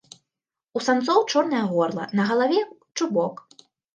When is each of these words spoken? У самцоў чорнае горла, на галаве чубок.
У 0.79 0.81
самцоў 0.85 1.19
чорнае 1.31 1.59
горла, 1.75 2.07
на 2.19 2.23
галаве 2.31 2.61
чубок. 2.97 3.35